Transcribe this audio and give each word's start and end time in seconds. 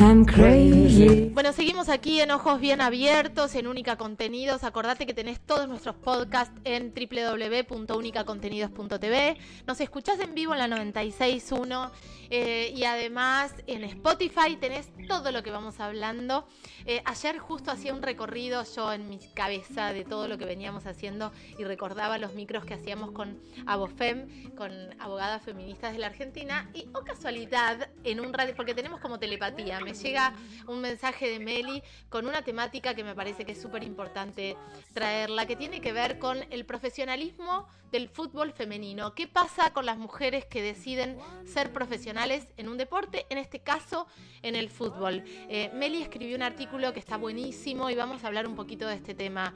I'm 0.00 0.24
crazy. 0.24 1.30
Bueno, 1.34 1.52
seguimos 1.52 1.88
aquí 1.88 2.20
en 2.20 2.30
Ojos 2.30 2.60
Bien 2.60 2.80
Abiertos, 2.80 3.54
en 3.54 3.66
Única 3.66 3.96
Contenidos. 3.96 4.62
Acordate 4.64 5.06
que 5.06 5.14
tenés 5.14 5.40
todos 5.40 5.68
nuestros 5.68 5.96
podcasts 5.96 6.54
en 6.64 6.94
www.unicacontenidos.tv. 6.94 9.36
Nos 9.66 9.80
escuchás 9.80 10.20
en 10.20 10.34
vivo 10.34 10.54
en 10.54 10.58
la 10.58 10.68
96.1 10.68 11.90
eh, 12.30 12.74
y 12.76 12.84
además 12.84 13.54
en 13.66 13.84
Spotify 13.84 14.56
tenés 14.60 14.90
todo 15.08 15.32
lo 15.32 15.42
que 15.42 15.50
vamos 15.50 15.80
hablando. 15.80 16.46
Eh, 16.84 17.00
ayer 17.04 17.38
justo 17.38 17.70
hacía 17.70 17.94
un 17.94 18.02
recorrido 18.02 18.64
yo 18.76 18.92
en 18.92 19.08
mi 19.08 19.18
cabeza 19.34 19.92
de 19.92 20.04
todo 20.04 20.28
lo 20.28 20.38
que 20.38 20.44
veníamos 20.44 20.86
haciendo 20.86 21.32
y 21.58 21.64
recordaba 21.64 22.18
los 22.18 22.34
micros 22.34 22.64
que 22.64 22.74
hacíamos 22.74 23.12
con 23.12 23.40
Abofem, 23.66 24.54
con 24.54 24.70
abogadas 25.00 25.42
feministas 25.42 25.92
de 25.92 25.98
la 25.98 26.08
Argentina 26.08 26.70
y, 26.74 26.86
o 26.94 27.04
casualidad, 27.04 27.88
en 28.04 28.20
un 28.20 28.32
radio, 28.32 28.54
porque 28.54 28.74
tenemos 28.74 29.00
como 29.00 29.18
telepatía, 29.18 29.57
me 29.58 29.92
llega 29.92 30.34
un 30.66 30.80
mensaje 30.80 31.28
de 31.28 31.40
Meli 31.40 31.82
con 32.08 32.26
una 32.26 32.42
temática 32.42 32.94
que 32.94 33.02
me 33.02 33.14
parece 33.14 33.44
que 33.44 33.52
es 33.52 33.60
súper 33.60 33.82
importante 33.82 34.56
traerla, 34.94 35.46
que 35.46 35.56
tiene 35.56 35.80
que 35.80 35.92
ver 35.92 36.18
con 36.18 36.38
el 36.50 36.64
profesionalismo 36.64 37.66
del 37.90 38.08
fútbol 38.08 38.52
femenino. 38.52 39.14
¿Qué 39.14 39.26
pasa 39.26 39.72
con 39.72 39.84
las 39.84 39.98
mujeres 39.98 40.44
que 40.44 40.62
deciden 40.62 41.18
ser 41.44 41.72
profesionales 41.72 42.46
en 42.56 42.68
un 42.68 42.78
deporte, 42.78 43.26
en 43.30 43.38
este 43.38 43.58
caso 43.60 44.06
en 44.42 44.54
el 44.54 44.70
fútbol? 44.70 45.24
Eh, 45.48 45.70
Meli 45.74 46.02
escribió 46.02 46.36
un 46.36 46.42
artículo 46.42 46.92
que 46.92 47.00
está 47.00 47.16
buenísimo 47.16 47.90
y 47.90 47.96
vamos 47.96 48.22
a 48.22 48.28
hablar 48.28 48.46
un 48.46 48.54
poquito 48.54 48.86
de 48.86 48.94
este 48.94 49.14
tema. 49.14 49.54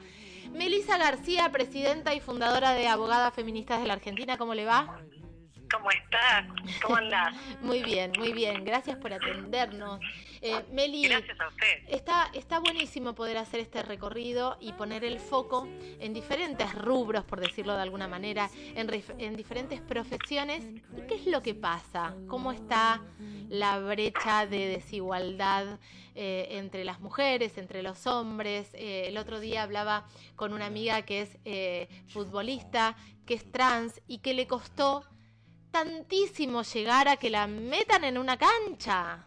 Melisa 0.51 0.97
García, 0.97 1.49
presidenta 1.51 2.13
y 2.13 2.19
fundadora 2.19 2.73
de 2.73 2.87
Abogadas 2.87 3.33
Feministas 3.33 3.81
de 3.81 3.87
la 3.87 3.93
Argentina, 3.93 4.37
¿cómo 4.37 4.53
le 4.53 4.65
va? 4.65 4.99
¿Cómo 5.73 5.89
estás? 5.89 6.45
¿Cómo 6.83 6.97
andás? 6.97 7.33
muy 7.61 7.81
bien, 7.81 8.11
muy 8.19 8.31
bien. 8.31 8.63
Gracias 8.63 8.95
por 8.97 9.11
atendernos. 9.11 9.99
Eh, 10.39 10.63
Meli, 10.71 11.07
Gracias 11.07 11.39
a 11.39 11.47
usted. 11.47 11.83
Está, 11.87 12.29
está 12.33 12.59
buenísimo 12.59 13.15
poder 13.15 13.37
hacer 13.37 13.59
este 13.59 13.81
recorrido 13.81 14.57
y 14.59 14.73
poner 14.73 15.03
el 15.03 15.19
foco 15.19 15.67
en 15.99 16.13
diferentes 16.13 16.75
rubros, 16.75 17.23
por 17.23 17.39
decirlo 17.39 17.75
de 17.75 17.81
alguna 17.81 18.07
manera, 18.07 18.51
en, 18.75 19.35
diferentes 19.35 19.81
profesiones. 19.81 20.63
¿Y 20.95 21.07
qué 21.07 21.15
es 21.15 21.25
lo 21.25 21.41
que 21.41 21.55
pasa? 21.55 22.13
¿Cómo 22.27 22.51
está 22.51 23.01
la 23.49 23.79
brecha 23.79 24.45
de 24.45 24.67
desigualdad 24.67 25.79
eh, 26.13 26.49
entre 26.51 26.85
las 26.85 26.99
mujeres, 26.99 27.57
entre 27.57 27.81
los 27.81 28.05
hombres? 28.05 28.69
Eh, 28.73 29.05
el 29.07 29.17
otro 29.17 29.39
día 29.39 29.63
hablaba 29.63 30.05
con 30.35 30.53
una 30.53 30.67
amiga 30.67 31.01
que 31.01 31.21
es 31.21 31.39
futbolista, 32.09 32.95
que 33.25 33.33
es 33.33 33.51
trans 33.51 34.01
y 34.07 34.19
que 34.19 34.35
le 34.35 34.45
costó 34.45 35.03
tantísimo 35.73 36.61
llegar 36.61 37.07
a 37.07 37.17
que 37.17 37.31
la 37.31 37.47
metan 37.47 38.03
en 38.03 38.19
una 38.19 38.37
cancha. 38.37 39.25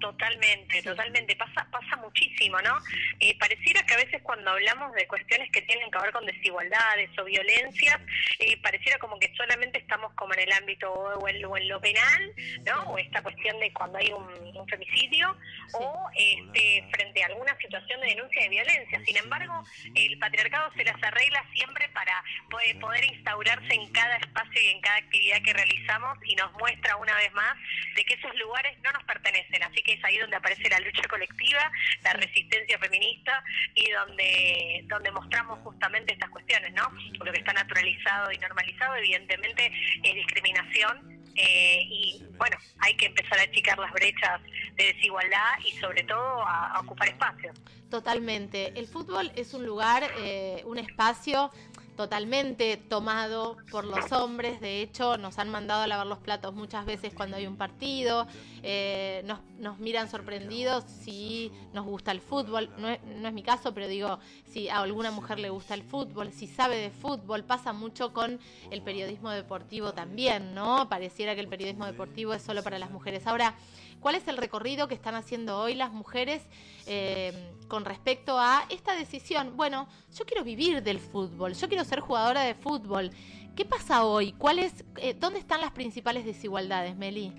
Totalmente, 0.00 0.82
totalmente. 0.82 1.34
Pasa, 1.36 1.66
pasa 1.70 1.96
muchísimo, 1.96 2.60
¿no? 2.62 2.78
Eh, 3.18 3.36
pareciera 3.38 3.84
que 3.84 3.94
a 3.94 3.96
veces 3.96 4.22
cuando 4.22 4.50
hablamos 4.50 4.92
de 4.92 5.06
cuestiones 5.08 5.50
que 5.50 5.62
tienen 5.62 5.90
que 5.90 5.98
ver 5.98 6.12
con 6.12 6.24
desigualdades 6.24 7.10
o 7.18 7.24
violencias, 7.24 7.98
eh, 8.38 8.56
pareciera 8.62 8.98
como 8.98 9.18
que 9.18 9.32
solamente 9.36 9.78
estamos 9.78 10.12
como 10.14 10.34
en 10.34 10.40
el 10.40 10.52
ámbito 10.52 10.92
o 10.92 11.28
en, 11.28 11.44
o 11.44 11.56
en 11.56 11.68
lo 11.68 11.80
penal, 11.80 12.32
¿no? 12.64 12.82
O 12.92 12.98
esta 12.98 13.22
cuestión 13.22 13.58
de 13.58 13.72
cuando 13.72 13.98
hay 13.98 14.12
un, 14.12 14.56
un 14.56 14.68
femicidio 14.68 15.36
o 15.74 16.08
este, 16.16 16.84
frente 16.92 17.22
a 17.22 17.26
alguna 17.26 17.56
situación 17.58 18.00
de 18.00 18.06
denuncia 18.08 18.42
de 18.42 18.48
violencia. 18.48 19.00
Sin 19.04 19.16
embargo, 19.16 19.64
el 19.94 20.18
patriarcado 20.18 20.72
se 20.74 20.84
las 20.84 21.02
arregla 21.02 21.44
siempre 21.54 21.88
para 21.88 22.22
poder, 22.50 22.78
poder 22.78 23.04
instaurarse 23.04 23.74
en 23.74 23.90
cada 23.92 24.16
espacio 24.16 24.62
y 24.62 24.68
en 24.68 24.80
cada 24.80 24.96
actividad 24.96 25.42
que 25.42 25.52
realizamos 25.52 26.18
y 26.24 26.36
nos 26.36 26.52
muestra 26.52 26.96
una 26.96 27.14
vez 27.16 27.32
más 27.32 27.56
de 27.96 28.04
que 28.04 28.14
esos 28.14 28.34
lugares 28.36 28.78
no 28.82 28.92
nos 28.92 29.02
pertenecen. 29.04 29.62
Así 29.62 29.82
que 29.82 29.87
es 29.92 30.04
ahí 30.04 30.18
donde 30.18 30.36
aparece 30.36 30.68
la 30.68 30.80
lucha 30.80 31.02
colectiva, 31.08 31.70
la 32.02 32.12
resistencia 32.14 32.78
feminista 32.78 33.42
y 33.74 33.90
donde, 33.90 34.84
donde 34.86 35.10
mostramos 35.12 35.58
justamente 35.60 36.12
estas 36.12 36.30
cuestiones, 36.30 36.72
¿no? 36.74 36.90
Lo 37.24 37.32
que 37.32 37.38
está 37.38 37.52
naturalizado 37.52 38.30
y 38.32 38.38
normalizado, 38.38 38.96
evidentemente, 38.96 39.72
es 40.02 40.14
discriminación. 40.14 41.18
eh, 41.38 41.82
y 41.88 42.22
bueno, 42.36 42.56
hay 42.80 42.94
que 42.96 43.06
empezar 43.06 43.38
a 43.38 43.42
achicar 43.42 43.78
las 43.78 43.92
brechas 43.92 44.40
de 44.74 44.92
desigualdad 44.92 45.58
y 45.64 45.72
sobre 45.78 46.02
todo 46.02 46.42
a, 46.42 46.72
a 46.72 46.80
ocupar 46.80 47.08
espacios. 47.08 47.56
Totalmente. 47.90 48.72
El 48.78 48.86
fútbol 48.86 49.30
es 49.36 49.54
un 49.54 49.64
lugar, 49.64 50.02
eh, 50.18 50.62
un 50.64 50.78
espacio 50.78 51.50
totalmente 51.98 52.76
tomado 52.76 53.56
por 53.72 53.84
los 53.84 54.12
hombres. 54.12 54.60
De 54.60 54.82
hecho, 54.82 55.18
nos 55.18 55.40
han 55.40 55.48
mandado 55.48 55.82
a 55.82 55.88
lavar 55.88 56.06
los 56.06 56.20
platos 56.20 56.54
muchas 56.54 56.86
veces 56.86 57.12
cuando 57.12 57.36
hay 57.36 57.48
un 57.48 57.56
partido. 57.56 58.28
Eh, 58.62 59.24
nos, 59.58 59.80
miran 59.80 60.08
sorprendidos 60.08 60.84
si 60.84 61.50
nos 61.72 61.84
gusta 61.84 62.12
el 62.12 62.20
fútbol. 62.20 62.70
No 62.78 62.88
es 62.88 63.34
mi 63.34 63.42
caso, 63.42 63.74
pero 63.74 63.88
digo, 63.88 64.20
si 64.46 64.68
a 64.68 64.78
alguna 64.78 65.10
mujer 65.10 65.40
le 65.40 65.50
gusta 65.50 65.74
el 65.74 65.82
fútbol, 65.82 66.30
si 66.32 66.46
sabe 66.46 66.76
de 66.76 66.90
fútbol, 66.90 67.42
pasa 67.42 67.72
mucho 67.72 68.12
con 68.12 68.38
el 68.70 68.80
periodismo 68.80 69.32
deportivo 69.32 69.92
también, 69.92 70.54
¿no? 70.54 70.88
Pareciera 70.88 71.34
que 71.34 71.40
el 71.40 71.48
periodismo 71.48 71.84
deportivo 71.84 72.32
es 72.32 72.42
solo 72.42 72.62
para 72.62 72.78
las 72.78 72.92
mujeres. 72.92 73.26
Ahora, 73.26 73.56
¿Cuál 74.00 74.14
es 74.14 74.28
el 74.28 74.36
recorrido 74.36 74.88
que 74.88 74.94
están 74.94 75.14
haciendo 75.14 75.58
hoy 75.58 75.74
las 75.74 75.92
mujeres 75.92 76.46
eh, 76.86 77.32
con 77.68 77.84
respecto 77.84 78.38
a 78.38 78.64
esta 78.70 78.94
decisión? 78.96 79.56
Bueno, 79.56 79.88
yo 80.16 80.24
quiero 80.24 80.44
vivir 80.44 80.82
del 80.82 80.98
fútbol, 81.00 81.54
yo 81.54 81.68
quiero 81.68 81.84
ser 81.84 82.00
jugadora 82.00 82.42
de 82.42 82.54
fútbol. 82.54 83.10
¿Qué 83.56 83.64
pasa 83.64 84.04
hoy? 84.04 84.32
¿Cuál 84.32 84.60
es, 84.60 84.84
eh, 84.98 85.14
¿Dónde 85.14 85.40
están 85.40 85.60
las 85.60 85.72
principales 85.72 86.24
desigualdades, 86.24 86.94
Meli? 86.96 87.32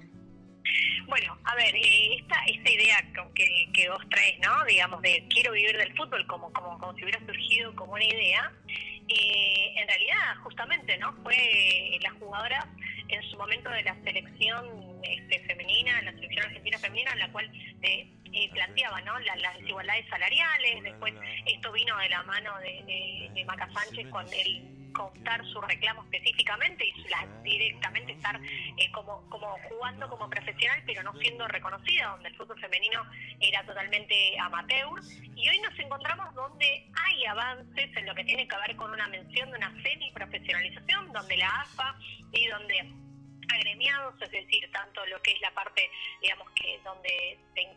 Bueno, 1.08 1.38
a 1.46 1.56
ver, 1.56 1.74
eh, 1.76 2.18
esta, 2.20 2.36
esta 2.46 2.70
idea 2.70 2.98
que, 3.34 3.72
que 3.74 3.90
vos 3.90 4.02
traes, 4.10 4.38
¿no? 4.40 4.66
Digamos, 4.66 5.02
de 5.02 5.26
quiero 5.30 5.54
vivir 5.54 5.76
del 5.78 5.96
fútbol 5.96 6.28
como, 6.28 6.52
como, 6.54 6.78
como 6.78 6.94
si 6.96 7.04
hubiera 7.04 7.20
surgido 7.26 7.76
como 7.76 7.94
una 7.94 8.04
idea, 8.04 8.52
eh, 9.08 9.74
en 9.78 9.88
realidad, 9.88 10.36
justamente, 10.44 10.98
¿no? 10.98 11.14
Fue 11.24 12.00
la 12.02 12.12
jugadora 12.12 12.68
en 13.08 13.24
su 13.32 13.38
momento 13.38 13.70
de 13.72 13.84
la 13.84 13.96
selección 14.04 14.89
este, 15.04 15.40
femenina, 15.42 16.02
la 16.02 16.12
selección 16.14 16.46
argentina 16.46 16.78
femenina, 16.80 17.12
en 17.14 17.20
la 17.20 17.32
cual 17.32 17.52
eh, 17.82 18.08
eh, 18.34 18.50
planteaba, 18.52 19.02
¿no? 19.02 19.18
La- 19.20 19.36
las 19.38 19.58
desigualdades 19.60 20.08
salariales, 20.10 20.84
después 20.84 21.14
esto 21.46 21.72
vino 21.72 21.98
de 21.98 22.10
la 22.10 22.24
mano 22.24 22.58
de, 22.60 22.84
de, 22.86 23.32
de 23.34 23.46
Maca 23.46 23.70
Sánchez 23.74 24.08
con 24.10 24.26
el 24.34 24.76
contar 24.94 25.46
su 25.46 25.62
reclamo 25.62 26.04
específicamente 26.06 26.84
y 26.84 26.94
la- 27.10 27.28
directamente 27.44 28.12
estar 28.14 28.40
eh, 28.44 28.92
como, 28.92 29.28
como 29.30 29.48
jugando 29.70 30.10
como 30.10 30.28
profesional 30.30 30.82
pero 30.86 31.04
no 31.04 31.14
siendo 31.20 31.48
reconocida, 31.48 32.08
donde 32.08 32.30
el 32.30 32.36
fútbol 32.36 32.60
femenino 32.60 33.04
era 33.40 33.64
totalmente 33.66 34.38
amateur. 34.40 35.00
Y 35.36 35.48
hoy 35.48 35.60
nos 35.60 35.78
encontramos 35.80 36.34
donde 36.36 36.88
hay 37.06 37.26
avances 37.26 37.96
en 37.98 38.06
lo 38.06 38.16
que 38.16 38.24
tiene 38.26 38.48
que 38.48 38.58
ver 38.58 38.76
con 38.76 38.92
una 38.92 39.08
mención 39.08 39.52
de 39.52 39.58
una 39.58 39.72
semi-profesionalización, 39.84 41.12
donde 41.14 41.38
la 41.38 41.50
AFA 41.62 41.96
y 42.32 42.48
donde 42.48 42.92
agremiados, 43.54 44.16
es 44.22 44.32
decir, 44.32 44.70
tanto 44.72 45.06
lo 45.08 45.22
que 45.22 45.32
es 45.32 45.42
la 45.42 45.52
parte, 45.52 45.90
digamos, 46.22 46.50
que 46.52 46.80
donde 46.84 47.38
se, 47.54 47.68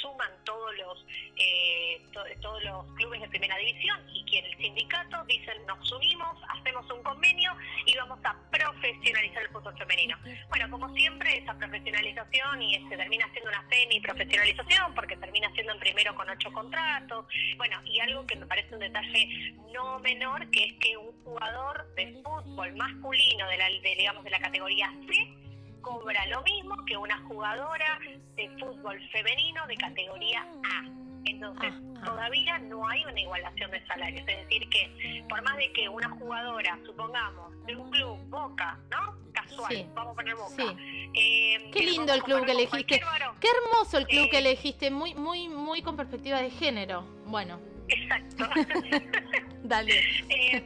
suman 0.00 0.30
todos 0.44 0.76
los 0.78 1.06
eh, 1.36 2.00
to- 2.12 2.24
todos 2.40 2.62
los 2.64 2.84
clubes 2.96 3.20
de 3.20 3.28
primera 3.28 3.56
división 3.58 3.98
y 4.12 4.24
que 4.26 4.38
el 4.40 4.56
sindicato 4.58 5.24
dicen 5.24 5.64
nos 5.66 5.90
unimos, 5.92 6.36
hacemos 6.48 6.90
un 6.90 7.02
convenio 7.02 7.52
y 7.86 7.96
vamos 7.96 8.18
a 8.24 8.34
profesionalizar 8.50 9.42
el 9.42 9.48
fútbol 9.48 9.76
femenino. 9.78 10.16
Bueno, 10.48 10.70
como 10.70 10.94
siempre, 10.94 11.38
esa 11.38 11.54
profesionalización 11.54 12.62
y 12.62 12.88
se 12.88 12.96
termina 12.96 13.28
siendo 13.32 13.50
una 13.50 13.68
semi-profesionalización 13.70 14.94
porque 14.94 15.16
termina 15.16 15.50
siendo 15.54 15.72
en 15.72 15.80
primero 15.80 16.14
con 16.14 16.28
ocho 16.28 16.52
contratos. 16.52 17.26
Bueno, 17.56 17.80
y 17.84 18.00
algo 18.00 18.26
que 18.26 18.36
me 18.36 18.46
parece 18.46 18.74
un 18.74 18.80
detalle 18.80 19.54
no 19.72 19.98
menor, 20.00 20.50
que 20.50 20.64
es 20.64 20.72
que 20.78 20.96
un 20.96 21.12
jugador 21.24 21.86
de 21.94 22.12
fútbol 22.22 22.74
masculino 22.76 23.48
de 23.48 23.56
la, 23.56 23.68
de, 23.68 23.94
digamos, 23.96 24.24
de 24.24 24.30
la 24.30 24.40
categoría 24.40 24.92
C 25.08 25.39
cobra 25.80 26.26
lo 26.26 26.42
mismo 26.42 26.76
que 26.86 26.96
una 26.96 27.18
jugadora 27.28 27.98
de 28.36 28.48
fútbol 28.58 28.98
femenino 29.10 29.66
de 29.66 29.76
categoría 29.76 30.40
A. 30.64 30.84
Entonces, 31.26 31.72
Ah, 31.74 32.00
ah. 32.00 32.04
todavía 32.06 32.58
no 32.58 32.86
hay 32.88 33.04
una 33.04 33.20
igualación 33.20 33.70
de 33.70 33.84
salarios. 33.86 34.26
Es 34.26 34.38
decir, 34.48 34.68
que 34.70 35.24
por 35.28 35.42
más 35.42 35.56
de 35.58 35.70
que 35.72 35.88
una 35.88 36.08
jugadora, 36.10 36.78
supongamos, 36.86 37.52
de 37.66 37.76
un 37.76 37.90
club, 37.90 38.18
Boca, 38.30 38.78
¿no? 38.90 39.18
Casual, 39.32 39.70
Sí. 39.74 39.86
vamos 39.94 40.12
a 40.12 40.16
poner 40.16 40.34
Boca. 40.34 40.54
Sí. 40.56 41.10
Eh, 41.14 41.70
Qué 41.72 41.82
lindo 41.84 42.12
el 42.14 42.22
club 42.22 42.44
que 42.46 42.52
elegiste. 42.52 43.00
Qué 43.40 43.48
hermoso 43.48 43.98
el 43.98 44.06
club 44.06 44.24
Eh, 44.24 44.30
que 44.30 44.38
elegiste, 44.38 44.90
muy, 44.90 45.14
muy, 45.14 45.48
muy 45.48 45.82
con 45.82 45.96
perspectiva 45.96 46.40
de 46.40 46.50
género. 46.50 47.02
Bueno, 47.26 47.60
Exacto. 47.88 48.44
dale. 49.62 49.92
Eh, 50.30 50.64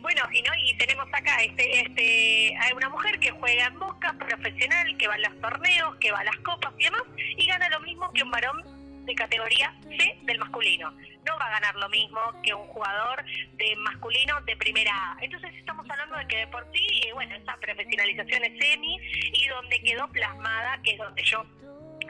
bueno, 0.00 0.22
y 0.32 0.42
no 0.42 0.52
y 0.64 0.76
tenemos 0.76 1.06
acá 1.12 1.36
este 1.42 1.80
este 1.80 2.56
hay 2.58 2.72
una 2.74 2.88
mujer 2.88 3.18
que 3.18 3.30
juega 3.30 3.66
en 3.66 3.78
Boca, 3.78 4.14
profesional, 4.18 4.96
que 4.96 5.08
va 5.08 5.14
a 5.14 5.18
los 5.18 5.40
torneos, 5.40 5.96
que 5.96 6.10
va 6.10 6.20
a 6.20 6.24
las 6.24 6.36
copas 6.38 6.72
y 6.78 6.84
demás, 6.84 7.02
y 7.16 7.46
gana 7.46 7.68
lo 7.68 7.80
mismo 7.80 8.12
que 8.12 8.22
un 8.22 8.30
varón 8.30 8.62
de 9.06 9.14
categoría 9.14 9.72
C 9.96 10.18
del 10.24 10.38
masculino. 10.38 10.90
No 11.24 11.38
va 11.38 11.46
a 11.46 11.50
ganar 11.50 11.74
lo 11.76 11.88
mismo 11.88 12.20
que 12.42 12.54
un 12.54 12.66
jugador 12.66 13.24
de 13.54 13.76
masculino 13.76 14.40
de 14.42 14.56
primera 14.56 14.92
A. 14.92 15.16
Entonces 15.20 15.54
estamos 15.54 15.88
hablando 15.88 16.16
de 16.16 16.26
que 16.26 16.36
de 16.38 16.46
por 16.48 16.66
sí, 16.72 16.86
eh, 17.06 17.12
bueno, 17.14 17.34
esa 17.34 17.56
profesionalización 17.56 18.44
es 18.44 18.58
semi 18.58 18.98
y 19.32 19.48
donde 19.48 19.80
quedó 19.80 20.08
plasmada, 20.08 20.80
que 20.82 20.92
es 20.92 20.98
donde 20.98 21.22
yo 21.22 21.44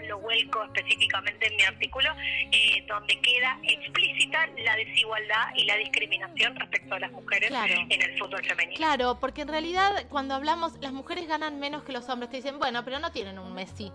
lo 0.07 0.19
vuelco 0.19 0.65
específicamente 0.65 1.47
en 1.47 1.57
mi 1.57 1.63
artículo, 1.63 2.11
eh, 2.53 2.85
donde 2.87 3.21
queda 3.21 3.59
explícita 3.63 4.47
la 4.59 4.77
desigualdad 4.77 5.55
y 5.57 5.65
la 5.67 5.77
discriminación 5.77 6.57
respecto 6.57 6.95
a 6.95 7.01
las 7.01 7.13
mujeres 7.13 7.51
en 7.53 8.03
el 8.03 8.19
fútbol 8.19 8.45
femenino. 8.45 8.77
Claro, 8.77 9.19
porque 9.21 9.43
en 9.43 9.49
realidad 9.49 10.07
cuando 10.09 10.35
hablamos, 10.35 10.75
las 10.81 10.93
mujeres 10.93 11.27
ganan 11.27 11.59
menos 11.59 11.83
que 11.85 11.93
los 11.93 12.09
hombres, 12.09 12.31
te 12.31 12.39
dicen, 12.39 12.59
bueno, 12.59 12.85
pero 12.85 12.99
no 12.99 13.13
tienen 13.13 13.39
un 13.39 13.55
Messi. 13.55 13.93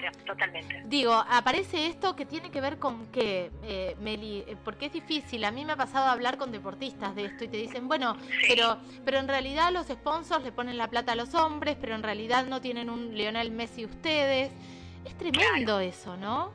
Claro, 0.00 0.16
totalmente. 0.24 0.82
Digo, 0.86 1.12
aparece 1.12 1.86
esto 1.86 2.16
que 2.16 2.24
tiene 2.24 2.50
que 2.50 2.60
ver 2.60 2.78
con 2.78 3.10
qué, 3.12 3.50
eh, 3.64 3.96
Meli, 4.00 4.44
eh, 4.46 4.56
porque 4.64 4.86
es 4.86 4.92
difícil. 4.92 5.44
A 5.44 5.50
mí 5.50 5.64
me 5.64 5.72
ha 5.72 5.76
pasado 5.76 6.06
a 6.06 6.12
hablar 6.12 6.38
con 6.38 6.50
deportistas 6.52 7.14
de 7.14 7.26
esto 7.26 7.44
y 7.44 7.48
te 7.48 7.58
dicen, 7.58 7.86
bueno, 7.86 8.16
pero, 8.48 8.78
pero 9.04 9.18
en 9.18 9.28
realidad 9.28 9.70
los 9.72 9.88
sponsors 9.88 10.42
le 10.42 10.52
ponen 10.52 10.78
la 10.78 10.88
plata 10.88 11.12
a 11.12 11.16
los 11.16 11.34
hombres, 11.34 11.76
pero 11.80 11.94
en 11.94 12.02
realidad 12.02 12.46
no 12.46 12.60
tienen 12.60 12.88
un 12.88 13.14
Lionel 13.14 13.50
Messi 13.50 13.84
ustedes. 13.84 14.50
Es 15.04 15.16
tremendo 15.18 15.80
eso, 15.80 16.16
¿no? 16.16 16.52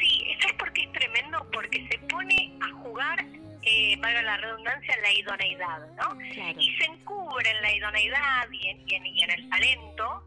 Sí, 0.00 0.24
eso 0.36 0.48
es 0.48 0.54
porque 0.58 0.82
es 0.82 0.92
tremendo, 0.92 1.46
porque 1.52 1.88
se 1.90 1.98
pone 2.06 2.58
a 2.60 2.70
jugar 2.82 3.24
eh, 3.62 3.96
valga 4.00 4.22
la 4.22 4.36
redundancia, 4.38 4.94
la 5.00 5.12
idoneidad, 5.12 5.86
¿no? 5.94 6.20
Y 6.20 6.76
se 6.76 6.84
encubre 6.84 7.48
en 7.48 7.62
la 7.62 7.72
idoneidad 7.72 8.48
y 8.50 8.68
y 8.68 9.22
en 9.22 9.30
el 9.30 9.48
talento 9.48 10.21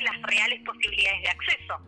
las 0.00 0.22
reales 0.22 0.60
posibilidades 0.64 1.22
de 1.22 1.28
acceso. 1.28 1.78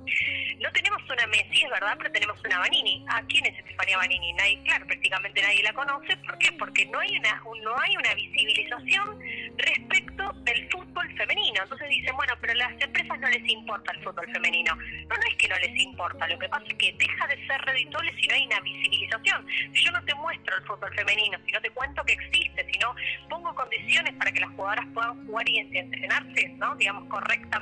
No 0.60 0.70
tenemos 0.72 1.02
una 1.10 1.26
Messi, 1.26 1.64
es 1.64 1.70
verdad, 1.70 1.94
pero 1.98 2.12
tenemos 2.12 2.38
una 2.44 2.58
Vanini. 2.58 3.04
¿A 3.08 3.22
quién 3.22 3.46
es 3.46 3.58
Estefania 3.58 3.96
Vanini? 3.96 4.32
Nadie, 4.34 4.62
claro, 4.64 4.86
prácticamente 4.86 5.42
nadie 5.42 5.62
la 5.62 5.72
conoce. 5.72 6.16
¿Por 6.18 6.38
qué? 6.38 6.52
Porque 6.52 6.86
no 6.86 7.00
hay 7.00 7.16
una, 7.16 7.42
no 7.62 7.78
hay 7.78 7.96
una 7.96 8.14
visibilización 8.14 9.18
respecto 9.56 10.32
del 10.44 10.68
fútbol 10.70 11.16
femenino. 11.16 11.62
Entonces 11.62 11.88
dicen, 11.88 12.14
bueno, 12.16 12.34
pero 12.40 12.52
a 12.52 12.56
las 12.56 12.80
empresas 12.80 13.18
no 13.18 13.28
les 13.28 13.48
importa 13.48 13.92
el 13.92 14.04
fútbol 14.04 14.30
femenino. 14.32 14.74
No, 14.76 15.16
no 15.16 15.22
es 15.28 15.36
que 15.36 15.48
no 15.48 15.58
les 15.58 15.82
importa, 15.82 16.28
lo 16.28 16.38
que 16.38 16.48
pasa 16.48 16.64
es 16.68 16.74
que 16.74 16.92
deja 16.92 17.26
de 17.26 17.46
ser 17.46 17.60
reditable 17.62 18.12
si 18.20 18.26
no 18.28 18.34
hay 18.34 18.46
una 18.46 18.60
visibilización. 18.60 19.46
Si 19.72 19.84
yo 19.84 19.90
no 19.92 20.04
te 20.04 20.14
muestro 20.14 20.56
el 20.56 20.64
fútbol 20.64 20.94
femenino, 20.94 21.38
si 21.46 21.52
no 21.52 21.60
te 21.60 21.70
cuento 21.70 22.04
que 22.04 22.12
existe, 22.12 22.66
si 22.70 22.78
no 22.78 22.94
pongo 23.28 23.54
condiciones 23.54 24.14
para 24.14 24.30
que 24.30 24.40
las 24.40 24.50
jugadoras 24.50 24.86
puedan 24.94 25.26
jugar 25.26 25.48
y 25.48 25.58
entrenarse, 25.58 26.48
¿no? 26.58 26.74
Digamos, 26.76 27.08
correctamente, 27.08 27.61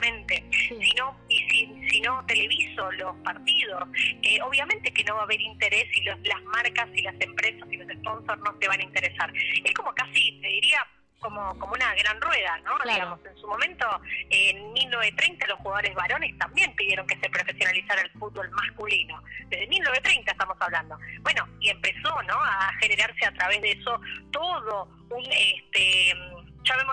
si 0.51 0.95
no, 0.95 1.17
y 1.29 1.39
si, 1.51 1.89
si 1.91 2.01
no 2.01 2.25
televiso 2.27 2.91
los 2.93 3.17
partidos, 3.19 3.89
eh, 4.23 4.41
obviamente 4.43 4.93
que 4.93 5.05
no 5.05 5.15
va 5.15 5.23
a 5.23 5.25
haber 5.25 5.41
interés 5.41 5.87
y 5.97 6.03
los, 6.03 6.19
las 6.21 6.43
marcas 6.43 6.89
y 6.95 7.03
las 7.03 7.15
empresas 7.21 7.69
y 7.71 7.77
los 7.77 7.89
sponsors 7.99 8.41
no 8.41 8.57
se 8.61 8.69
van 8.69 8.81
a 8.81 8.85
interesar. 8.85 9.33
Es 9.65 9.75
como 9.75 9.93
casi, 9.95 10.39
te 10.41 10.49
diría, 10.49 10.87
como, 11.21 11.57
como 11.59 11.75
una 11.75 11.95
gran 11.95 12.21
rueda, 12.21 12.59
¿no? 12.65 12.73
Digamos, 12.85 13.21
en 13.25 13.37
su 13.37 13.47
momento, 13.47 13.87
en 14.31 14.73
1930 14.73 15.47
los 15.47 15.59
jugadores 15.59 15.95
varones 15.95 16.37
también 16.39 16.75
pidieron 16.75 17.07
que 17.07 17.17
se 17.19 17.29
profesionalizara 17.29 18.03
el 18.03 18.11
fútbol 18.13 18.51
masculino. 18.51 19.23
Desde 19.49 19.67
1930 19.69 20.33
estamos 20.33 20.57
hablando. 20.61 20.99
Bueno, 21.21 21.47
y 21.61 21.69
empezó, 21.69 22.23
¿no? 22.23 22.35
A 22.35 22.73
generarse 22.81 23.27
a 23.27 23.33
través 23.33 23.61
de 23.61 23.73
eso 23.73 24.01
todo 24.33 24.89
un, 25.11 25.25
este, 25.31 26.15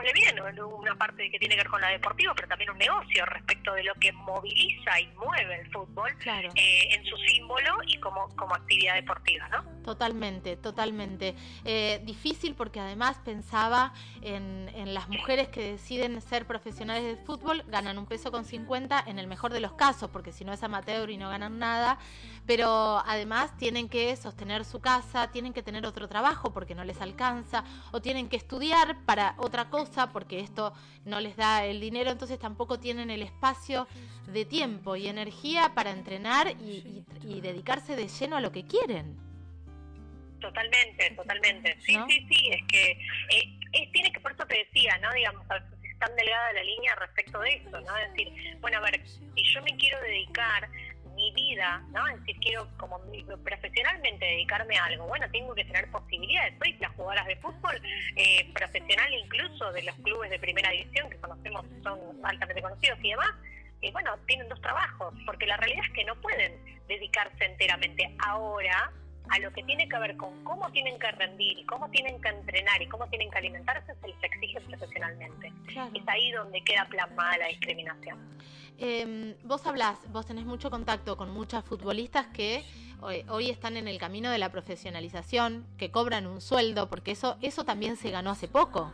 llamémosle 0.07 0.51
bien, 0.51 0.63
una 0.63 0.95
parte 0.95 1.29
que 1.29 1.39
tiene 1.39 1.55
que 1.55 1.61
ver 1.61 1.69
con 1.69 1.81
la 1.81 1.89
deportiva, 1.89 2.33
pero 2.35 2.47
también 2.47 2.69
un 2.71 2.77
negocio 2.77 3.25
respecto 3.25 3.73
de 3.73 3.83
lo 3.83 3.93
que 3.95 4.11
moviliza 4.11 4.99
y 4.99 5.07
mueve 5.15 5.61
el 5.61 5.71
fútbol 5.71 6.11
eh, 6.25 6.95
en 6.95 7.05
su 7.05 7.15
símbolo 7.17 7.77
y 7.85 7.99
como, 7.99 8.27
como 8.35 8.55
actividad 8.55 8.95
deportiva, 8.95 9.47
¿no? 9.49 9.63
Totalmente, 9.83 10.57
totalmente. 10.57 11.35
Eh, 11.63 12.01
difícil 12.03 12.55
porque 12.55 12.79
además 12.79 13.19
pensaba 13.23 13.93
en, 14.21 14.69
en, 14.75 14.93
las 14.93 15.07
mujeres 15.09 15.47
que 15.47 15.71
deciden 15.71 16.21
ser 16.21 16.45
profesionales 16.45 17.03
del 17.03 17.25
fútbol, 17.25 17.63
ganan 17.67 17.97
un 17.97 18.05
peso 18.05 18.31
con 18.31 18.45
50 18.45 19.03
en 19.07 19.19
el 19.19 19.27
mejor 19.27 19.53
de 19.53 19.59
los 19.59 19.73
casos, 19.73 20.09
porque 20.09 20.31
si 20.31 20.43
no 20.43 20.53
es 20.53 20.63
amateur 20.63 21.09
y 21.09 21.17
no 21.17 21.29
ganan 21.29 21.59
nada, 21.59 21.99
pero 22.45 23.01
además 23.05 23.55
tienen 23.57 23.89
que 23.89 24.15
sostener 24.15 24.65
su 24.65 24.79
casa, 24.79 25.31
tienen 25.31 25.53
que 25.53 25.63
tener 25.63 25.85
otro 25.85 26.07
trabajo 26.07 26.51
porque 26.51 26.75
no 26.75 26.83
les 26.83 27.01
alcanza, 27.01 27.63
o 27.91 28.01
tienen 28.01 28.29
que 28.29 28.37
estudiar 28.37 28.97
para 29.05 29.35
otra 29.37 29.69
cosa 29.69 29.96
porque 30.05 30.39
esto 30.39 30.73
no 31.05 31.19
les 31.19 31.35
da 31.35 31.65
el 31.65 31.79
dinero, 31.79 32.11
entonces 32.11 32.37
tampoco 32.37 32.79
tienen 32.79 33.09
el 33.09 33.23
espacio 33.23 33.87
de 34.27 34.45
tiempo 34.45 34.95
y 34.95 35.07
energía 35.07 35.71
para 35.73 35.89
entrenar 35.89 36.51
y, 36.61 37.03
dedicarse 37.41 37.95
de 37.95 38.07
lleno 38.07 38.37
a 38.37 38.41
lo 38.41 38.51
que 38.51 38.65
quieren. 38.65 39.17
Totalmente, 40.39 41.11
totalmente. 41.11 41.77
Sí, 41.81 41.97
sí, 42.07 42.27
sí, 42.29 42.49
es 42.51 42.63
que 42.67 42.91
eh, 42.91 43.89
tiene 43.91 44.11
que, 44.11 44.19
por 44.19 44.31
eso 44.31 44.45
te 44.45 44.57
decía, 44.57 44.97
¿no? 44.99 45.11
Digamos, 45.13 45.43
es 45.83 45.99
tan 45.99 46.15
delgada 46.15 46.53
la 46.53 46.63
línea 46.63 46.95
respecto 46.95 47.39
de 47.39 47.55
eso, 47.55 47.81
¿no? 47.81 47.97
Es 47.97 48.11
decir, 48.11 48.57
bueno, 48.59 48.77
a 48.77 48.81
ver, 48.81 49.01
si 49.07 49.43
yo 49.53 49.61
me 49.63 49.75
quiero 49.77 49.99
dedicar 50.01 50.69
mi 51.27 51.31
vida, 51.31 51.83
¿no? 51.91 52.07
Es 52.07 52.19
decir, 52.19 52.37
quiero 52.39 52.67
como 52.77 52.99
profesionalmente 53.43 54.25
dedicarme 54.25 54.77
a 54.77 54.85
algo. 54.85 55.07
Bueno, 55.07 55.25
tengo 55.31 55.53
que 55.53 55.65
tener 55.65 55.89
posibilidades. 55.91 56.53
Soy 56.59 56.73
las 56.79 56.91
jugadoras 56.93 57.27
de 57.27 57.35
fútbol 57.37 57.81
eh, 58.15 58.51
profesional 58.53 59.13
incluso 59.13 59.71
de 59.71 59.83
los 59.83 59.95
clubes 59.95 60.29
de 60.29 60.39
primera 60.39 60.69
división 60.71 61.09
que 61.09 61.17
conocemos, 61.17 61.65
son 61.83 61.99
altamente 62.23 62.61
conocidos 62.61 62.99
y 63.01 63.09
demás. 63.11 63.31
Y 63.81 63.91
bueno, 63.91 64.17
tienen 64.25 64.49
dos 64.49 64.59
trabajos, 64.61 65.13
porque 65.25 65.45
la 65.45 65.57
realidad 65.57 65.85
es 65.85 65.93
que 65.93 66.03
no 66.03 66.15
pueden 66.21 66.53
dedicarse 66.87 67.45
enteramente 67.45 68.15
ahora 68.19 68.91
a 69.29 69.39
lo 69.39 69.51
que 69.51 69.61
tiene 69.63 69.87
que 69.89 69.99
ver 69.99 70.15
con 70.15 70.43
cómo 70.43 70.71
tienen 70.71 70.97
que 70.97 71.11
rendir 71.11 71.59
y 71.59 71.65
cómo 71.65 71.89
tienen 71.89 72.19
que 72.21 72.29
entrenar 72.29 72.81
y 72.81 72.87
cómo 72.87 73.07
tienen 73.09 73.29
que 73.29 73.37
alimentarse 73.37 73.93
se 73.93 74.07
les 74.07 74.23
exige 74.23 74.61
profesionalmente. 74.61 75.51
Es 75.93 76.07
ahí 76.07 76.31
donde 76.31 76.63
queda 76.63 76.85
plasmada 76.85 77.37
la 77.37 77.47
discriminación. 77.47 78.17
Eh, 78.79 79.35
vos 79.43 79.65
hablás, 79.65 79.97
vos 80.11 80.25
tenés 80.25 80.45
mucho 80.45 80.69
contacto 80.69 81.17
con 81.17 81.31
muchas 81.31 81.65
futbolistas 81.65 82.27
que 82.27 82.63
hoy, 83.01 83.49
están 83.49 83.77
en 83.77 83.87
el 83.87 83.97
camino 83.97 84.31
de 84.31 84.37
la 84.37 84.51
profesionalización, 84.51 85.65
que 85.77 85.91
cobran 85.91 86.27
un 86.27 86.41
sueldo, 86.41 86.89
porque 86.89 87.11
eso, 87.11 87.37
eso 87.41 87.63
también 87.63 87.95
se 87.95 88.11
ganó 88.11 88.31
hace 88.31 88.47
poco. 88.47 88.91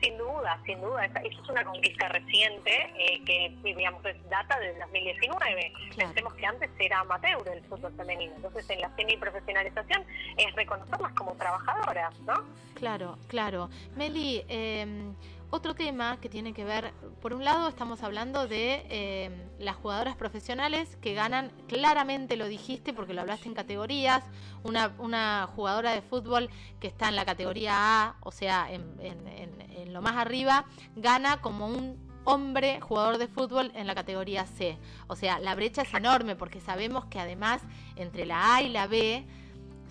Sin 0.00 0.18
duda, 0.18 0.58
sin 0.66 0.80
duda. 0.80 1.04
Eso 1.04 1.42
es 1.42 1.48
una 1.48 1.64
conquista 1.64 2.08
reciente 2.08 2.92
eh, 2.98 3.22
que, 3.24 3.54
digamos, 3.62 4.04
es 4.04 4.16
data 4.28 4.58
del 4.58 4.76
2019. 4.80 5.72
Pensemos 5.96 6.34
que 6.34 6.44
antes 6.44 6.70
era 6.76 7.00
amateur 7.00 7.48
el 7.48 7.62
fútbol 7.66 7.92
femenino. 7.96 8.32
Entonces, 8.34 8.68
en 8.68 8.80
la 8.80 8.96
semiprofesionalización 8.96 10.04
es 10.36 10.52
reconocerlas 10.56 11.12
como 11.12 11.34
trabajadoras, 11.34 12.18
¿no? 12.20 12.34
Claro, 12.74 13.16
claro. 13.28 13.70
Meli, 13.94 14.42
eh, 14.48 15.12
otro 15.52 15.74
tema 15.74 16.18
que 16.18 16.30
tiene 16.30 16.54
que 16.54 16.64
ver, 16.64 16.94
por 17.20 17.34
un 17.34 17.44
lado 17.44 17.68
estamos 17.68 18.02
hablando 18.02 18.48
de 18.48 18.86
eh, 18.88 19.30
las 19.58 19.76
jugadoras 19.76 20.16
profesionales 20.16 20.96
que 21.02 21.12
ganan, 21.12 21.52
claramente 21.68 22.36
lo 22.36 22.48
dijiste 22.48 22.94
porque 22.94 23.12
lo 23.12 23.20
hablaste 23.20 23.48
en 23.48 23.54
categorías, 23.54 24.24
una, 24.62 24.94
una 24.98 25.46
jugadora 25.54 25.92
de 25.92 26.00
fútbol 26.00 26.48
que 26.80 26.86
está 26.86 27.10
en 27.10 27.16
la 27.16 27.26
categoría 27.26 27.74
A, 27.74 28.16
o 28.22 28.32
sea, 28.32 28.72
en 28.72 29.92
lo 29.92 30.00
más 30.00 30.16
arriba, 30.16 30.64
gana 30.96 31.42
como 31.42 31.66
un 31.66 31.98
hombre 32.24 32.80
jugador 32.80 33.18
de 33.18 33.28
fútbol 33.28 33.72
en 33.74 33.86
la 33.86 33.94
categoría 33.94 34.46
C. 34.46 34.78
O 35.06 35.16
sea, 35.16 35.38
la 35.38 35.54
brecha 35.54 35.82
es 35.82 35.92
enorme 35.92 36.34
porque 36.34 36.60
sabemos 36.60 37.04
que 37.06 37.20
además 37.20 37.60
entre 37.96 38.24
la 38.24 38.54
A 38.54 38.62
y 38.62 38.70
la 38.70 38.86
B 38.86 39.26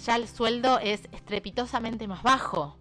ya 0.04 0.16
el 0.16 0.28
sueldo 0.28 0.80
es 0.80 1.08
estrepitosamente 1.12 2.08
más 2.08 2.24
bajo. 2.24 2.81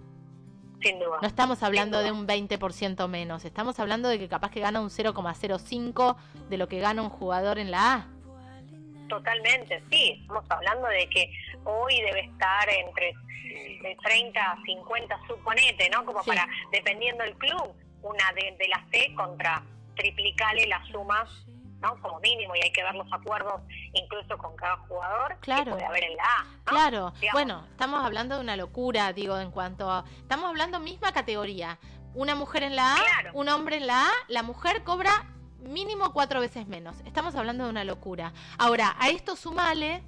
No 1.21 1.27
estamos 1.27 1.63
hablando 1.63 2.01
de 2.03 2.11
un 2.11 2.27
20% 2.27 3.07
menos, 3.09 3.45
estamos 3.45 3.79
hablando 3.79 4.09
de 4.09 4.19
que 4.19 4.29
capaz 4.29 4.51
que 4.51 4.61
gana 4.61 4.81
un 4.81 4.89
0,05 4.89 6.17
de 6.49 6.57
lo 6.57 6.69
que 6.69 6.81
gana 6.81 7.03
un 7.03 7.11
jugador 7.11 7.59
en 7.59 7.71
la 7.71 7.95
A. 7.95 8.07
Totalmente, 9.09 9.83
sí. 9.91 10.19
Estamos 10.21 10.45
hablando 10.49 10.89
de 10.89 11.09
que 11.09 11.33
hoy 11.65 12.01
debe 12.01 12.21
estar 12.21 12.69
entre 12.71 13.15
de 13.83 13.97
30 14.03 14.41
a 14.41 14.57
50, 14.65 15.21
suponete, 15.27 15.91
¿no? 15.91 16.05
Como 16.05 16.23
para, 16.23 16.47
dependiendo 16.73 17.25
del 17.25 17.35
club, 17.37 17.75
una 18.03 18.33
de, 18.33 18.57
de 18.59 18.69
la 18.69 18.85
C 18.91 19.13
contra 19.15 19.63
triplicale 19.97 20.67
las 20.67 20.87
sumas 20.89 21.29
¿no? 21.81 22.01
Como 22.01 22.21
mínimo, 22.21 22.55
y 22.57 22.61
hay 22.63 22.73
que 22.73 22.83
ver 22.83 22.95
los 22.95 23.11
acuerdos 23.13 23.61
incluso 23.93 24.37
con 24.39 24.55
cada 24.57 24.77
jugador 24.89 25.37
claro. 25.41 25.65
que 25.65 25.71
puede 25.71 25.87
haber 25.87 26.05
en 26.05 26.17
la 26.17 26.25
A. 26.25 26.47
Claro, 26.65 27.13
bueno, 27.33 27.67
estamos 27.71 28.05
hablando 28.05 28.37
de 28.37 28.41
una 28.43 28.57
locura, 28.57 29.13
digo, 29.13 29.39
en 29.39 29.51
cuanto 29.51 29.91
a... 29.91 30.05
Estamos 30.19 30.47
hablando 30.47 30.81
misma 30.81 31.13
categoría. 31.13 31.79
Una 32.15 32.35
mujer 32.35 32.65
en 32.65 32.77
la 32.77 32.95
A, 32.95 32.99
un 33.35 33.49
hombre 33.49 33.77
en 33.77 33.87
la 33.87 34.07
A, 34.07 34.11
la 34.29 34.43
mujer 34.43 34.83
cobra 34.83 35.27
mínimo 35.61 36.13
cuatro 36.13 36.41
veces 36.41 36.67
menos. 36.67 36.97
Estamos 37.05 37.35
hablando 37.35 37.65
de 37.65 37.71
una 37.71 37.85
locura. 37.85 38.33
Ahora, 38.59 38.97
a 38.99 39.11
esto 39.11 39.37
sumale 39.37 40.03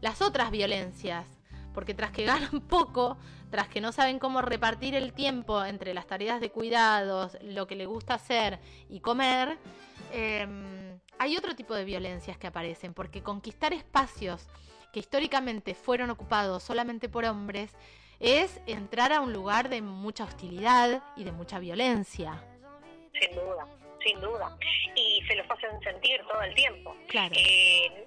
las 0.00 0.20
otras 0.20 0.50
violencias, 0.50 1.26
porque 1.74 1.94
tras 1.94 2.10
que 2.10 2.24
ganan 2.26 2.60
poco, 2.60 3.16
tras 3.50 3.68
que 3.68 3.80
no 3.80 3.92
saben 3.92 4.18
cómo 4.18 4.42
repartir 4.42 4.94
el 4.94 5.12
tiempo 5.12 5.64
entre 5.64 5.94
las 5.94 6.06
tareas 6.06 6.40
de 6.40 6.50
cuidados, 6.50 7.38
lo 7.42 7.66
que 7.66 7.76
le 7.76 7.86
gusta 7.86 8.14
hacer 8.14 8.60
y 8.88 9.00
comer, 9.00 9.58
eh, 10.12 10.98
hay 11.18 11.36
otro 11.36 11.54
tipo 11.54 11.74
de 11.74 11.84
violencias 11.84 12.38
que 12.38 12.46
aparecen, 12.46 12.94
porque 12.94 13.22
conquistar 13.22 13.72
espacios 13.72 14.48
que 14.92 15.00
históricamente 15.00 15.74
fueron 15.74 16.10
ocupados 16.10 16.62
solamente 16.62 17.08
por 17.08 17.24
hombres 17.24 17.74
es 18.20 18.60
entrar 18.66 19.12
a 19.12 19.20
un 19.20 19.32
lugar 19.32 19.68
de 19.68 19.82
mucha 19.82 20.24
hostilidad 20.24 21.02
y 21.16 21.24
de 21.24 21.32
mucha 21.32 21.58
violencia. 21.58 22.42
Sin 23.20 23.34
duda, 23.34 23.66
sin 24.04 24.20
duda. 24.20 24.56
Y 24.94 25.22
se 25.26 25.34
los 25.36 25.50
hacen 25.50 25.80
sentir 25.82 26.20
todo 26.22 26.42
el 26.42 26.54
tiempo. 26.54 26.96
Claro. 27.08 27.34
Eh, 27.36 28.06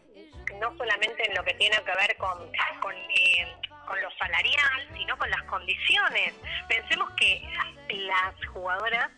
no 0.60 0.76
solamente 0.78 1.28
en 1.28 1.36
lo 1.36 1.44
que 1.44 1.54
tiene 1.56 1.78
que 1.78 1.96
ver 1.96 2.18
con, 2.18 2.38
con, 2.82 2.96
eh, 2.96 3.56
con 3.88 4.02
lo 4.02 4.10
salarial, 4.18 4.90
sino 4.98 5.18
con 5.18 5.30
las 5.30 5.44
condiciones. 5.44 6.34
Pensemos 6.68 7.10
que 7.18 7.42
las 7.90 8.34
jugadoras 8.48 9.10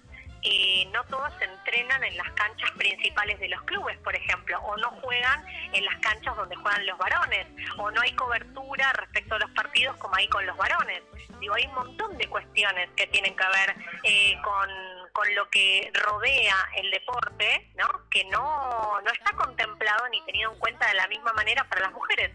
eh, 0.44 0.86
no 0.92 1.04
todas 1.06 1.34
se 1.38 1.46
entrenan 1.46 2.04
en 2.04 2.18
las 2.18 2.30
canchas 2.32 2.72
principales 2.72 3.40
de 3.40 3.50
los 3.50 3.62
clubes, 3.64 3.98
por 4.00 4.16
ejemplo, 4.16 4.60
o 4.62 4.78
no 4.78 4.90
juegan 5.02 5.46
en 5.74 5.86
las 5.86 5.96
canchas 6.00 6.36
donde 6.36 6.56
juegan 6.56 6.86
los 6.86 6.98
varones, 6.98 7.48
o 7.78 7.92
no 7.92 8.02
hay 8.02 8.12
cobertura 8.14 8.92
respecto 8.94 9.36
a 9.36 9.40
los 9.40 9.52
partidos 9.52 9.96
como 9.98 10.16
hay 10.16 10.28
con 10.28 10.46
los 10.46 10.58
varones. 10.58 11.02
Digo, 11.40 11.54
hay 11.54 11.66
un 11.66 11.74
montón 11.74 12.18
de 12.18 12.28
cuestiones 12.28 12.90
que 12.96 13.08
tienen 13.08 13.36
que 13.36 13.44
ver 13.44 13.76
eh, 14.04 14.38
con, 14.44 14.70
con 15.14 15.36
lo 15.36 15.50
que 15.50 15.92
rodea 15.94 16.56
el 16.76 16.92
deporte, 16.92 17.72
¿no? 17.76 18.10
Que 18.10 18.26
no, 18.26 19.02
no 19.02 19.12
está 19.12 19.34
contemplado 19.34 20.08
ni 20.10 20.24
tenido 20.26 20.52
en 20.52 20.60
cuenta 20.60 20.88
de 20.88 20.94
la 20.96 21.08
misma 21.08 21.34
manera 21.34 21.64
para 21.66 21.82
las 21.82 21.94
mujeres. 21.94 22.32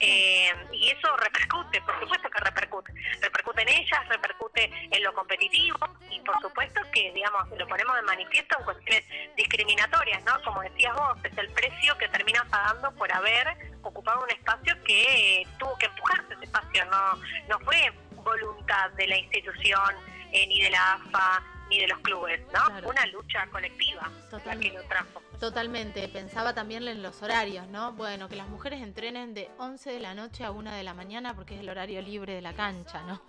Eh, 0.00 0.52
y 0.72 0.90
eso 0.90 1.16
repercute, 1.16 1.80
por 1.82 1.98
supuesto 2.00 2.28
que 2.30 2.44
repercute. 2.44 2.92
Repercute 3.20 3.62
en 3.62 3.68
ellas, 3.68 4.08
repercute 4.08 4.70
en 4.90 5.02
lo 5.02 5.14
competitivo 5.14 5.78
y 6.10 6.20
por 6.20 6.40
supuesto 6.40 6.80
que, 6.92 7.12
digamos, 7.12 7.48
lo 7.56 7.66
ponemos 7.66 7.96
de 7.96 8.02
manifiesto 8.02 8.58
en 8.58 8.64
cuestiones 8.64 9.04
discriminatorias, 9.36 10.22
¿no? 10.24 10.40
Como 10.42 10.60
decías 10.62 10.94
vos, 10.94 11.18
es 11.24 11.36
el 11.38 11.50
precio 11.50 11.96
que 11.98 12.08
termina 12.08 12.44
pagando 12.50 12.90
por 12.92 13.10
haber 13.12 13.56
ocupado 13.82 14.22
un 14.22 14.30
espacio 14.30 14.74
que 14.84 15.40
eh, 15.40 15.46
tuvo 15.58 15.76
que 15.78 15.86
empujarse 15.86 16.34
ese 16.34 16.44
espacio, 16.44 16.84
no, 16.86 17.16
no 17.48 17.58
fue 17.60 17.92
voluntad 18.16 18.90
de 18.90 19.06
la 19.06 19.16
institución 19.16 19.94
eh, 20.32 20.46
ni 20.46 20.60
de 20.60 20.70
la 20.70 20.94
AFA 20.94 21.55
ni 21.68 21.78
de 21.80 21.88
los 21.88 21.98
clubes, 22.00 22.40
¿no? 22.52 22.64
Claro. 22.66 22.88
Una 22.88 23.06
lucha 23.06 23.46
colectiva 23.48 24.10
la 24.44 24.56
que 24.56 24.70
lo 24.72 24.82
trajo. 24.84 25.22
Totalmente, 25.40 26.08
pensaba 26.08 26.54
también 26.54 26.86
en 26.88 27.02
los 27.02 27.20
horarios, 27.22 27.66
¿no? 27.68 27.92
Bueno, 27.92 28.28
que 28.28 28.36
las 28.36 28.48
mujeres 28.48 28.80
entrenen 28.82 29.34
de 29.34 29.50
11 29.58 29.90
de 29.92 30.00
la 30.00 30.14
noche 30.14 30.44
a 30.44 30.50
1 30.50 30.72
de 30.72 30.82
la 30.82 30.94
mañana 30.94 31.34
porque 31.34 31.54
es 31.54 31.60
el 31.60 31.68
horario 31.68 32.00
libre 32.02 32.34
de 32.34 32.42
la 32.42 32.52
cancha, 32.54 33.02
¿no? 33.02 33.20